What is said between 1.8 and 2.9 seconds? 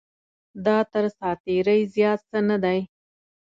زیات څه نه دی.